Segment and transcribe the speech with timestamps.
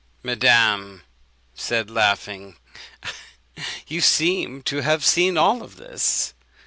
[0.23, 1.03] Madame
[1.53, 2.57] said, laughing,
[3.85, 6.33] 'You seem to have seen all this.'